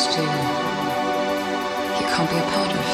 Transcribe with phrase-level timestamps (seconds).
[0.00, 0.26] next to you
[2.08, 2.84] can't be a part of.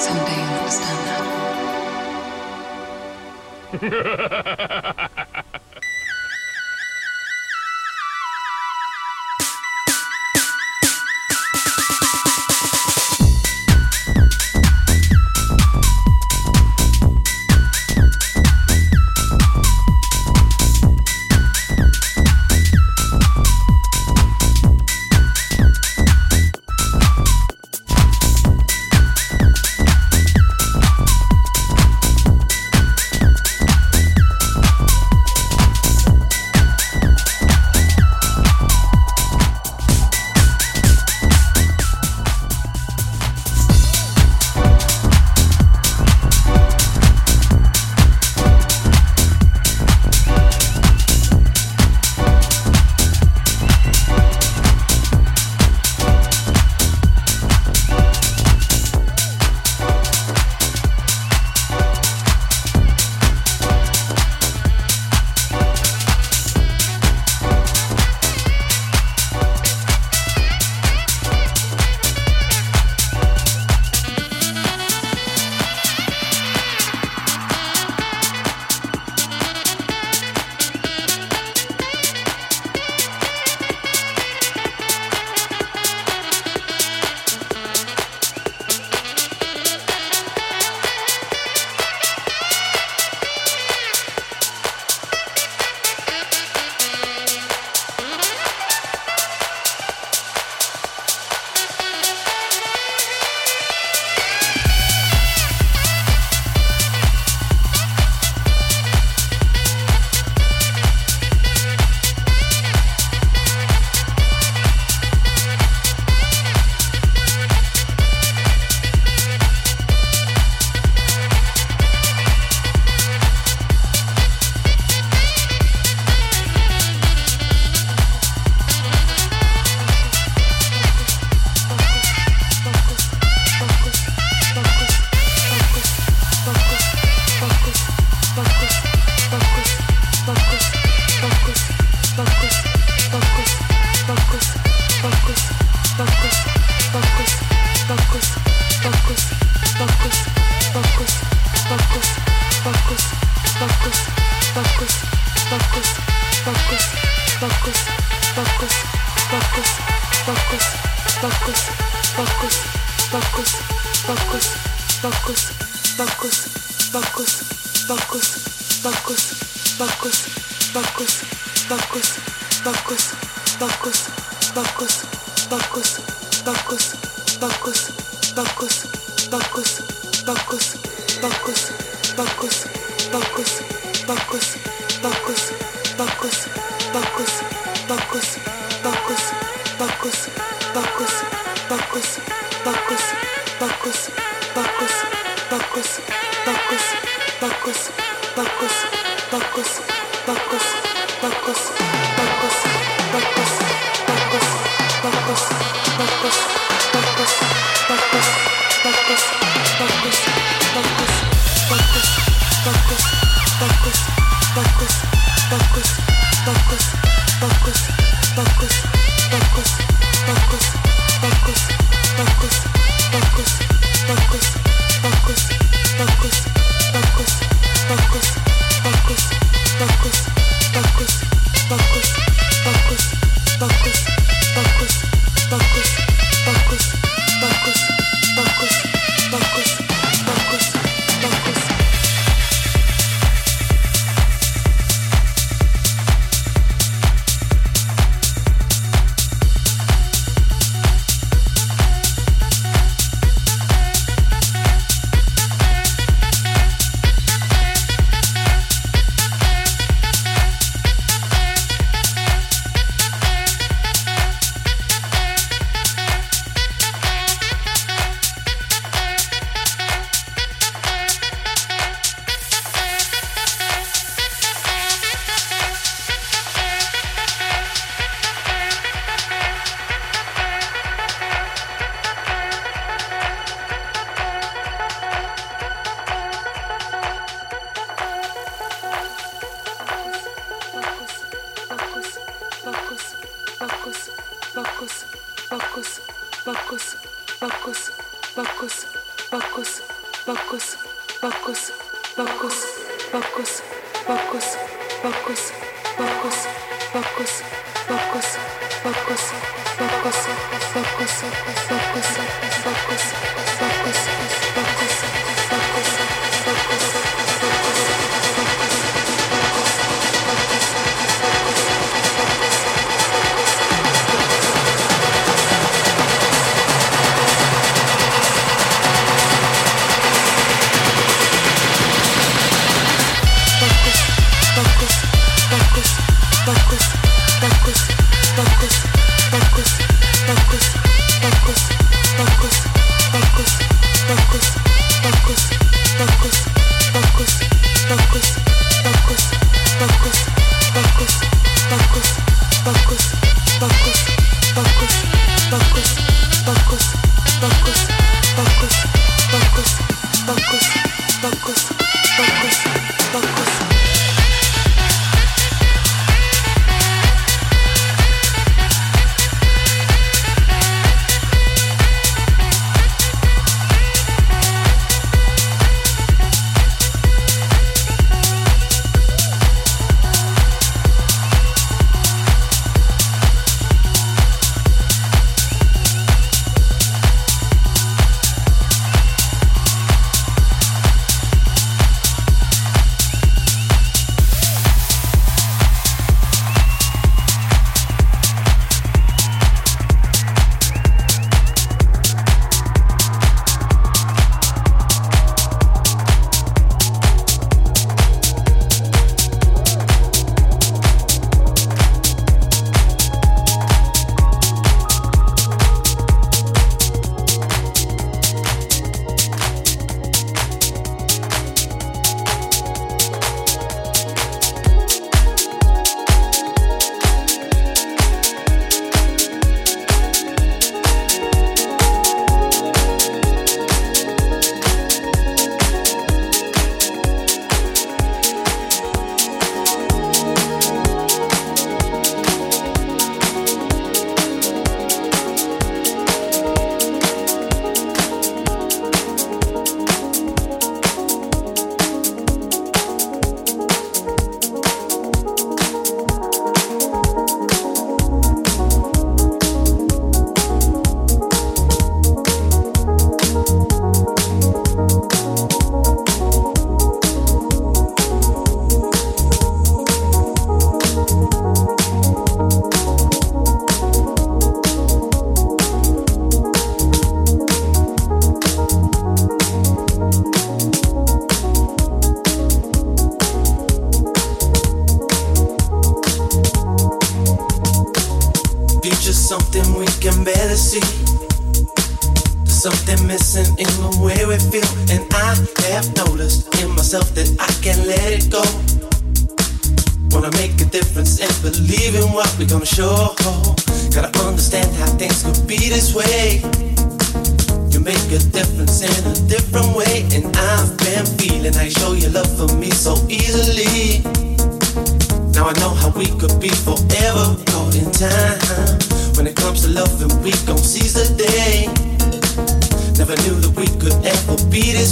[0.00, 1.00] Someday you'll understand
[3.80, 5.06] that.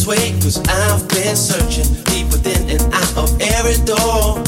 [0.08, 3.28] way, cause I've been searching deep within and out of
[3.60, 4.40] every door.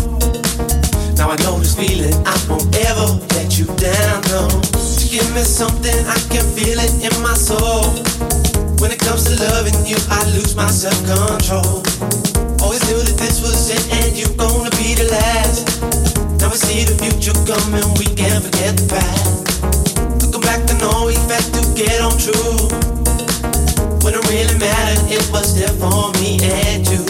[1.21, 4.49] Now I know this feeling, I won't ever let you down, no.
[5.13, 7.93] Give me something, I can feel it in my soul.
[8.81, 11.85] When it comes to loving you, I lose my self-control.
[12.65, 15.77] Always knew that this was it and you're gonna be the last.
[16.41, 19.61] Now we see the future coming, we can't forget the past.
[20.25, 23.20] Looking back to know we've had to get on true.
[24.03, 27.05] When it really mattered, it was there for me and you.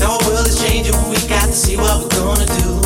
[0.00, 2.80] Now our world is changing, we got to see what we're gonna do.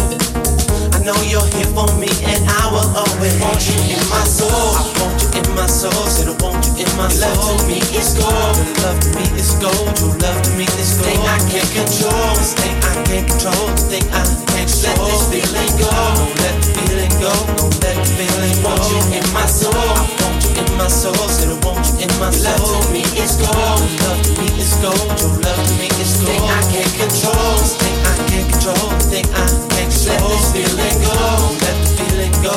[0.93, 4.51] I know you're here for me, and I will always want you in my soul.
[4.51, 7.31] I want you in my soul, said I want you in my soul.
[7.31, 10.51] Your love to me is gold, your love to me is gold, your love to
[10.59, 11.09] me is gold.
[11.09, 15.07] Thing I can't control, this thing I can't control, this thing I can't control.
[15.07, 18.69] Let this feeling go, don't let the feeling go, don't let the feeling go.
[18.69, 21.15] I want you in my soul in my soul.
[21.29, 22.53] Said I want you in my soul.
[22.53, 23.81] Love to me is gold.
[23.81, 25.09] Your love to me is gold.
[25.21, 26.29] Your love to me is gold.
[26.29, 27.57] Thing I can't control.
[27.81, 28.87] Thing I can't control.
[29.09, 30.21] Thing I can't control.
[30.21, 31.17] Let this feeling go.
[31.65, 32.55] Let the feeling go.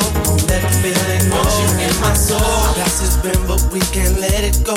[0.50, 1.40] Let the feeling go.
[1.40, 2.40] Want you in my soul.
[2.40, 4.76] Our past has been, but we can't let it go.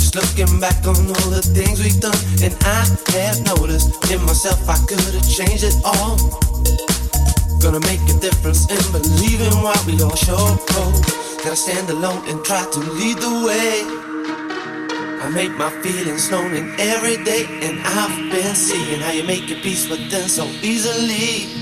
[0.00, 2.82] Just looking back on all the things we've done, and I
[3.14, 6.18] have noticed in myself I could have changed it all.
[7.60, 10.56] Gonna make a difference in believing what we all show.
[11.44, 13.84] Gotta stand alone and try to lead the way.
[15.20, 19.48] I make my feelings known in every day, and I've been seeing how you make
[19.48, 21.52] your peace with them so easily.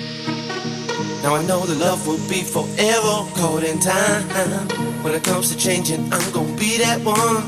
[1.23, 4.23] Now I know the love will be forever caught in time.
[5.03, 7.43] When it comes to changing, I'm gonna be that one.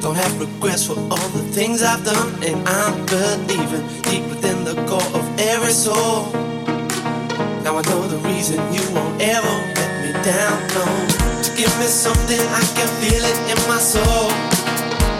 [0.00, 4.74] Don't have regrets for all the things I've done, and I'm believing deep within the
[4.84, 6.45] core of every soul.
[7.66, 10.54] Now I know the reason you won't ever let me down.
[10.70, 10.86] No,
[11.42, 14.30] to give me something I can feel it in my soul.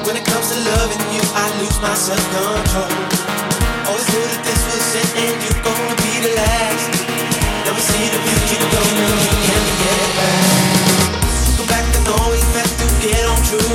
[0.06, 2.86] When it comes to loving you, I lose my self control.
[3.90, 6.94] Always knew that this was it, and you're gonna be the last.
[7.66, 10.47] Never see the future going, you can't get back.
[11.59, 13.74] Go back and always back to get on true.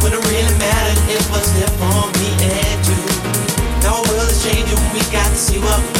[0.00, 3.00] When it really mattered, it was there for me and you.
[3.84, 5.99] Now our world is changing, we got to see what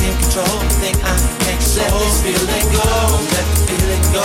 [0.00, 1.92] can't control the thing I can't control.
[1.92, 2.84] Let this feeling go,
[3.36, 4.24] let the feeling go,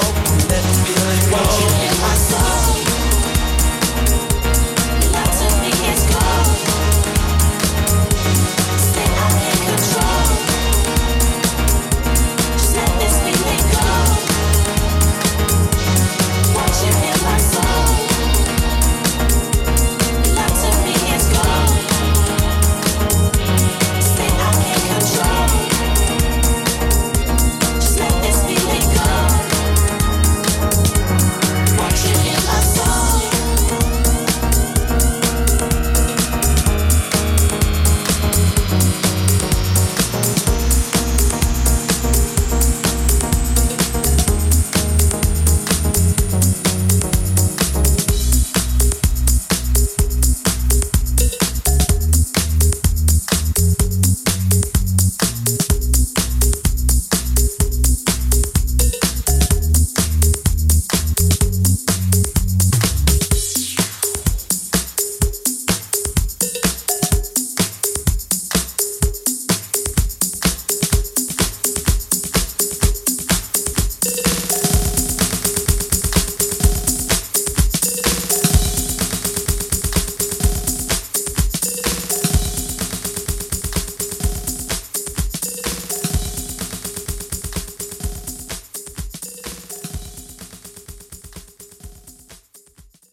[0.49, 1.37] let the feeling go.
[1.37, 2.84] What you in my soul.